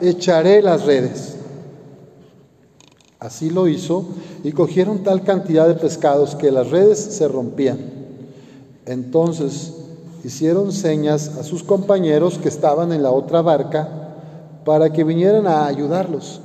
[0.00, 1.36] echaré las redes.
[3.18, 4.04] Así lo hizo
[4.42, 7.78] y cogieron tal cantidad de pescados que las redes se rompían.
[8.86, 9.72] Entonces
[10.24, 13.88] hicieron señas a sus compañeros que estaban en la otra barca
[14.64, 16.40] para que vinieran a ayudarlos.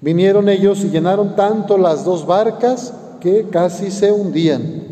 [0.00, 4.82] Vinieron ellos y llenaron tanto las dos barcas que casi se hundían.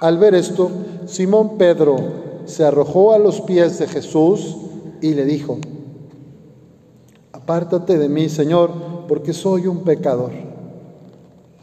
[0.00, 0.70] Al ver esto,
[1.06, 1.96] Simón Pedro
[2.46, 4.56] se arrojó a los pies de Jesús
[5.00, 5.58] y le dijo,
[7.42, 8.70] apártate de mí, Señor,
[9.08, 10.30] porque soy un pecador.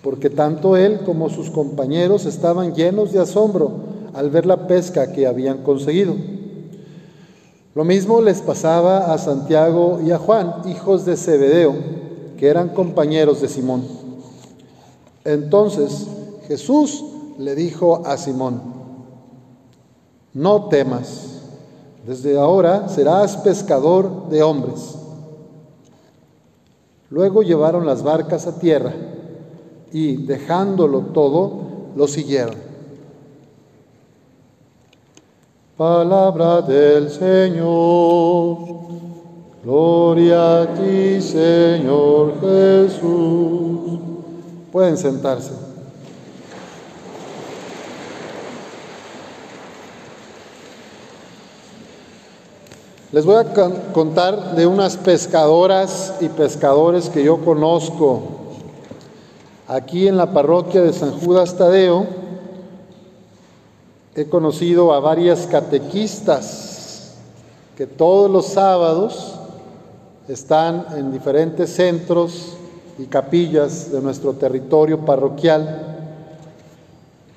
[0.02, 3.72] Porque tanto él como sus compañeros estaban llenos de asombro
[4.14, 6.16] al ver la pesca que habían conseguido.
[7.76, 11.76] Lo mismo les pasaba a Santiago y a Juan, hijos de Zebedeo,
[12.38, 13.84] que eran compañeros de Simón.
[15.24, 16.08] Entonces
[16.48, 17.04] Jesús
[17.38, 18.62] le dijo a Simón,
[20.34, 21.42] no temas,
[22.06, 24.96] desde ahora serás pescador de hombres.
[27.10, 28.94] Luego llevaron las barcas a tierra
[29.92, 31.62] y dejándolo todo,
[31.96, 32.56] lo siguieron.
[35.78, 38.58] Palabra del Señor.
[39.64, 44.00] Gloria a ti, Señor Jesús.
[44.72, 45.67] Pueden sentarse.
[53.10, 53.46] Les voy a
[53.94, 58.22] contar de unas pescadoras y pescadores que yo conozco
[59.66, 62.06] aquí en la parroquia de San Judas Tadeo.
[64.14, 67.14] He conocido a varias catequistas
[67.78, 69.36] que todos los sábados
[70.28, 72.58] están en diferentes centros
[72.98, 75.96] y capillas de nuestro territorio parroquial,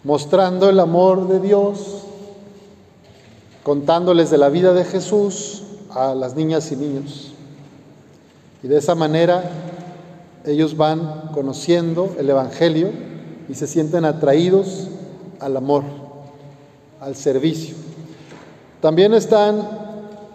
[0.03, 2.00] mostrando el amor de Dios,
[3.63, 7.33] contándoles de la vida de Jesús a las niñas y niños.
[8.63, 9.51] Y de esa manera
[10.45, 12.91] ellos van conociendo el Evangelio
[13.49, 14.89] y se sienten atraídos
[15.41, 15.85] al amor
[17.01, 17.75] al servicio.
[18.81, 19.69] También están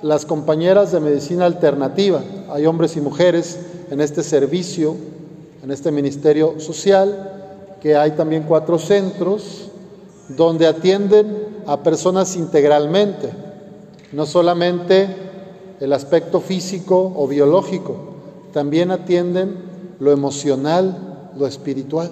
[0.01, 2.21] las compañeras de medicina alternativa.
[2.49, 3.59] Hay hombres y mujeres
[3.89, 4.95] en este servicio,
[5.63, 9.69] en este ministerio social, que hay también cuatro centros
[10.29, 13.29] donde atienden a personas integralmente,
[14.11, 15.07] no solamente
[15.79, 17.95] el aspecto físico o biológico,
[18.53, 19.57] también atienden
[19.99, 22.09] lo emocional, lo espiritual.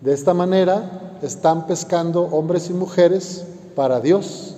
[0.00, 3.44] De esta manera están pescando hombres y mujeres
[3.74, 4.54] para Dios.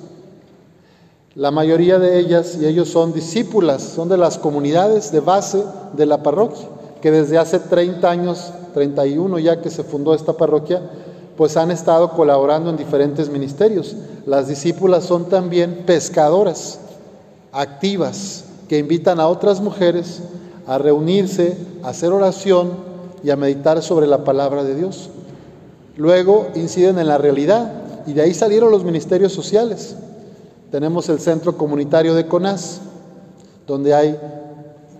[1.34, 6.06] La mayoría de ellas y ellos son discípulas, son de las comunidades de base de
[6.06, 6.66] la parroquia,
[7.00, 10.82] que desde hace 30 años, 31 ya que se fundó esta parroquia,
[11.36, 13.96] pues han estado colaborando en diferentes ministerios.
[14.24, 16.80] Las discípulas son también pescadoras
[17.52, 20.20] activas que invitan a otras mujeres
[20.66, 22.72] a reunirse, a hacer oración
[23.22, 25.10] y a meditar sobre la palabra de Dios
[25.96, 27.72] luego inciden en la realidad
[28.06, 29.96] y de ahí salieron los ministerios sociales.
[30.70, 32.80] Tenemos el centro comunitario de CONAS,
[33.66, 34.18] donde hay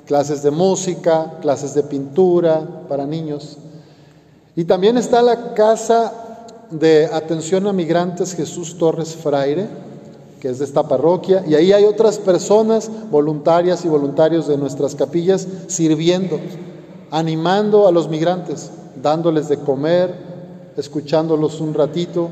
[0.06, 3.58] clases de música, clases de pintura para niños.
[4.54, 6.12] Y también está la Casa
[6.70, 9.68] de Atención a Migrantes Jesús Torres Fraire,
[10.40, 14.94] que es de esta parroquia, y ahí hay otras personas, voluntarias y voluntarios de nuestras
[14.94, 16.38] capillas, sirviendo,
[17.10, 18.70] animando a los migrantes,
[19.02, 20.14] dándoles de comer,
[20.76, 22.28] escuchándolos un ratito,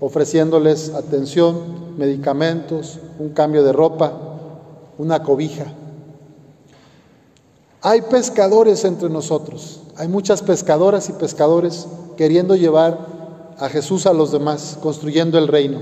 [0.00, 4.12] ofreciéndoles atención, medicamentos, un cambio de ropa,
[4.98, 5.66] una cobija.
[7.82, 13.13] Hay pescadores entre nosotros, hay muchas pescadoras y pescadores queriendo llevar
[13.58, 15.80] a Jesús a los demás, construyendo el reino.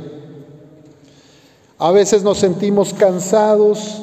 [1.79, 4.03] A veces nos sentimos cansados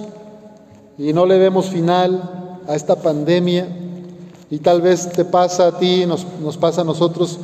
[0.98, 3.68] y no le vemos final a esta pandemia
[4.50, 7.40] y tal vez te pasa a ti, nos, nos pasa a nosotros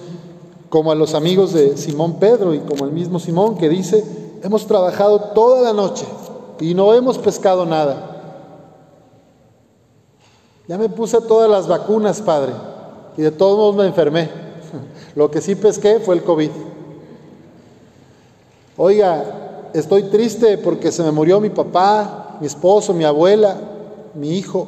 [0.70, 4.04] como a los amigos de Simón Pedro y como el mismo Simón que dice,
[4.44, 6.06] hemos trabajado toda la noche
[6.60, 8.12] y no hemos pescado nada.
[10.68, 12.54] Ya me puse todas las vacunas, Padre,
[13.18, 14.45] y de todos modos me enfermé.
[15.16, 16.52] Lo que sí pesqué fue el COVID.
[18.78, 23.56] Oiga, estoy triste porque se me murió mi papá, mi esposo, mi abuela,
[24.14, 24.68] mi hijo.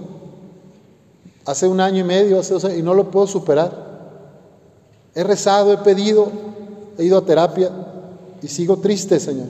[1.46, 3.86] Hace un año y medio, hace y no lo puedo superar.
[5.14, 6.30] He rezado, he pedido,
[6.98, 7.70] he ido a terapia
[8.42, 9.48] y sigo triste, Señor.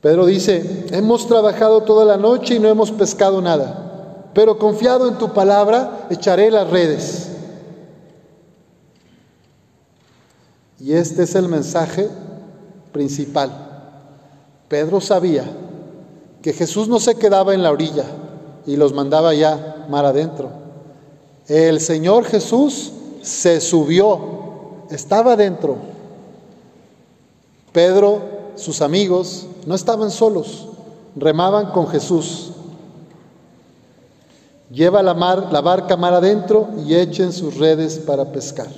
[0.00, 5.16] Pedro dice, hemos trabajado toda la noche y no hemos pescado nada, pero confiado en
[5.16, 7.23] tu palabra, echaré las redes.
[10.80, 12.08] Y este es el mensaje
[12.92, 13.50] principal.
[14.68, 15.44] Pedro sabía
[16.42, 18.04] que Jesús no se quedaba en la orilla
[18.66, 20.50] y los mandaba ya mar adentro.
[21.46, 22.92] El Señor Jesús
[23.22, 24.18] se subió,
[24.90, 25.76] estaba dentro.
[27.72, 28.20] Pedro,
[28.56, 30.68] sus amigos, no estaban solos,
[31.16, 32.52] remaban con Jesús.
[34.70, 38.68] Lleva la, mar, la barca mar adentro y echen sus redes para pescar.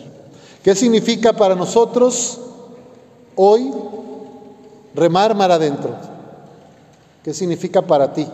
[0.67, 2.41] ¿Qué significa para nosotros
[3.37, 3.73] hoy
[4.97, 5.95] remar mar adentro?
[7.23, 8.27] ¿Qué significa para ti?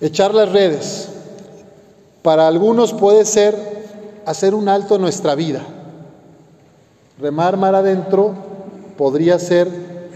[0.00, 1.10] Echar las redes.
[2.22, 3.54] Para algunos puede ser
[4.24, 5.62] hacer un alto en nuestra vida.
[7.20, 8.32] Remar mar adentro
[8.96, 9.68] podría ser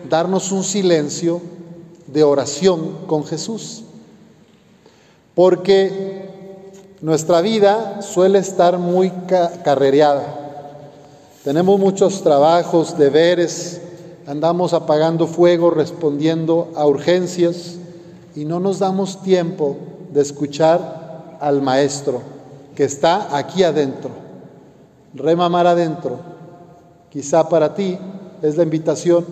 [0.08, 1.42] darnos un silencio
[2.06, 3.82] de oración con Jesús.
[5.34, 6.21] Porque
[7.02, 9.10] nuestra vida suele estar muy
[9.64, 10.22] carrereada.
[11.42, 13.80] Tenemos muchos trabajos, deberes,
[14.28, 17.74] andamos apagando fuego, respondiendo a urgencias
[18.36, 19.76] y no nos damos tiempo
[20.12, 22.22] de escuchar al Maestro
[22.76, 24.10] que está aquí adentro.
[25.12, 26.18] Remamar adentro.
[27.10, 27.98] Quizá para ti
[28.42, 29.26] es la invitación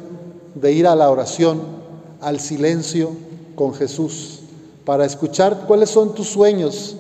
[0.57, 1.61] de ir a la oración,
[2.21, 3.13] al silencio
[3.55, 4.41] con Jesús,
[4.85, 6.97] para escuchar cuáles son tus sueños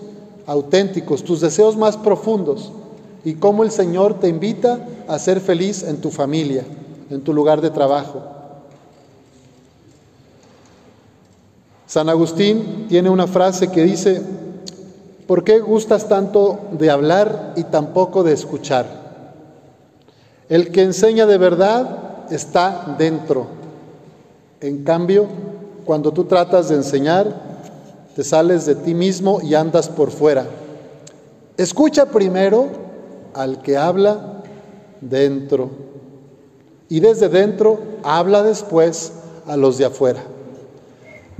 [0.47, 2.73] auténticos, tus deseos más profundos
[3.25, 6.65] y cómo el Señor te invita a ser feliz en tu familia,
[7.11, 8.23] en tu lugar de trabajo.
[11.87, 14.23] San Agustín tiene una frase que dice,
[15.27, 18.87] ¿por qué gustas tanto de hablar y tampoco de escuchar?
[20.49, 23.47] El que enseña de verdad está dentro.
[24.61, 25.27] En cambio,
[25.85, 27.50] cuando tú tratas de enseñar,
[28.21, 30.45] te sales de ti mismo y andas por fuera.
[31.57, 32.67] Escucha primero
[33.33, 34.43] al que habla
[35.01, 35.71] dentro
[36.91, 39.13] y desde dentro habla después
[39.47, 40.23] a los de afuera.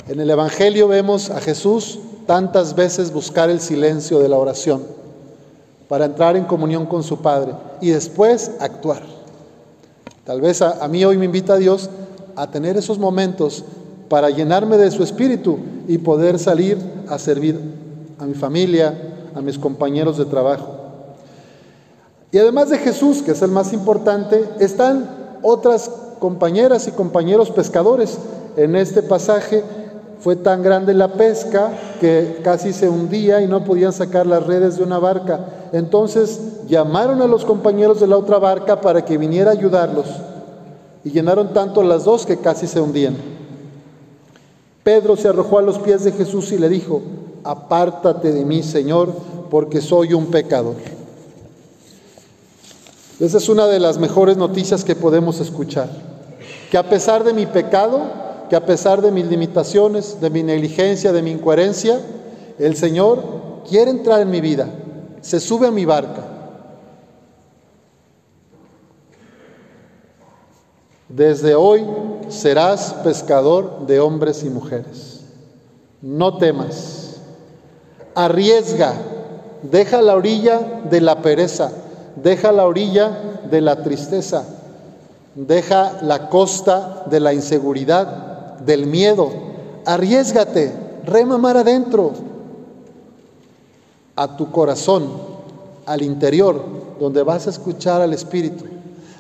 [0.09, 4.83] En el Evangelio vemos a Jesús tantas veces buscar el silencio de la oración
[5.87, 9.03] para entrar en comunión con su Padre y después actuar.
[10.25, 11.91] Tal vez a, a mí hoy me invita a Dios
[12.37, 13.67] a tener esos momentos
[14.11, 16.77] para llenarme de su espíritu y poder salir
[17.09, 17.61] a servir
[18.19, 18.93] a mi familia,
[19.37, 20.67] a mis compañeros de trabajo.
[22.33, 25.09] Y además de Jesús, que es el más importante, están
[25.43, 28.19] otras compañeras y compañeros pescadores.
[28.57, 29.63] En este pasaje
[30.19, 34.77] fue tan grande la pesca que casi se hundía y no podían sacar las redes
[34.77, 35.69] de una barca.
[35.73, 40.07] Entonces llamaron a los compañeros de la otra barca para que viniera a ayudarlos.
[41.05, 43.39] Y llenaron tanto las dos que casi se hundían.
[44.83, 47.03] Pedro se arrojó a los pies de Jesús y le dijo,
[47.45, 49.13] apártate de mí, Señor,
[49.51, 50.77] porque soy un pecador.
[53.19, 55.91] Esa es una de las mejores noticias que podemos escuchar,
[56.71, 58.01] que a pesar de mi pecado,
[58.49, 62.01] que a pesar de mis limitaciones, de mi negligencia, de mi incoherencia,
[62.59, 63.23] el Señor
[63.69, 64.69] quiere entrar en mi vida,
[65.21, 66.30] se sube a mi barca.
[71.11, 71.85] Desde hoy
[72.29, 75.23] serás pescador de hombres y mujeres.
[76.01, 77.17] No temas.
[78.15, 78.95] Arriesga.
[79.63, 81.73] Deja la orilla de la pereza.
[82.15, 84.45] Deja la orilla de la tristeza.
[85.35, 89.31] Deja la costa de la inseguridad, del miedo.
[89.87, 90.73] Arriesgate.
[91.05, 92.13] Rema mar adentro.
[94.15, 95.09] A tu corazón,
[95.87, 96.63] al interior,
[97.01, 98.65] donde vas a escuchar al Espíritu.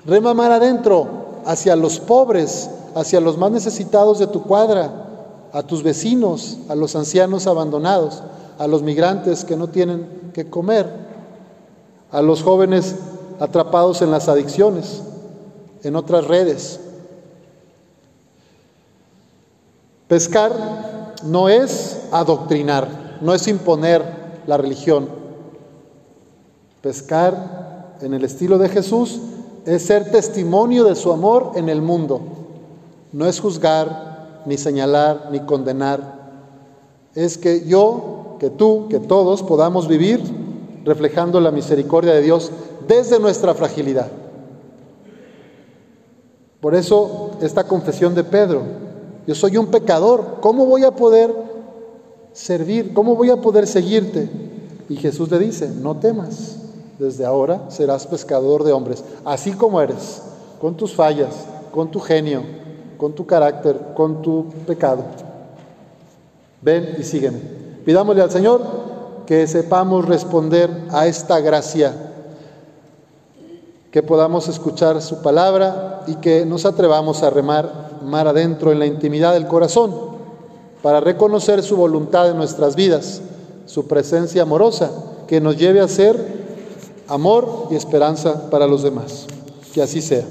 [0.06, 5.06] Rema mar adentro hacia los pobres, hacia los más necesitados de tu cuadra,
[5.52, 8.22] a tus vecinos, a los ancianos abandonados,
[8.58, 10.88] a los migrantes que no tienen que comer,
[12.12, 12.94] a los jóvenes
[13.40, 15.02] atrapados en las adicciones,
[15.82, 16.80] en otras redes.
[20.08, 24.02] Pescar no es adoctrinar, no es imponer
[24.46, 25.08] la religión.
[26.82, 29.20] Pescar en el estilo de Jesús
[29.66, 32.20] es ser testimonio de su amor en el mundo.
[33.12, 36.20] No es juzgar, ni señalar, ni condenar.
[37.14, 40.22] Es que yo, que tú, que todos podamos vivir
[40.84, 42.50] reflejando la misericordia de Dios
[42.88, 44.08] desde nuestra fragilidad.
[46.60, 48.62] Por eso esta confesión de Pedro,
[49.26, 51.34] yo soy un pecador, ¿cómo voy a poder
[52.32, 52.92] servir?
[52.92, 54.28] ¿Cómo voy a poder seguirte?
[54.88, 56.59] Y Jesús le dice, no temas,
[57.00, 60.22] desde ahora serás pescador de hombres, así como eres,
[60.60, 61.34] con tus fallas,
[61.72, 62.42] con tu genio,
[62.98, 65.02] con tu carácter, con tu pecado.
[66.60, 67.40] Ven y sígueme.
[67.86, 68.60] Pidámosle al Señor
[69.24, 71.94] que sepamos responder a esta gracia,
[73.90, 78.86] que podamos escuchar su palabra y que nos atrevamos a remar mar adentro en la
[78.86, 79.94] intimidad del corazón
[80.82, 83.22] para reconocer su voluntad en nuestras vidas,
[83.64, 84.90] su presencia amorosa,
[85.26, 86.39] que nos lleve a ser
[87.10, 89.26] amor y esperanza para los demás.
[89.74, 90.24] Que así sea.